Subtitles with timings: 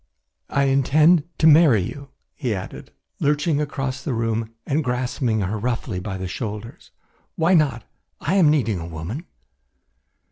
[0.49, 5.99] "I intend to marry you," he added, lurching across the room and grasping her roughly
[5.99, 6.89] by the shoulders.
[7.35, 7.83] "Why not?
[8.19, 9.27] I am needing a woman."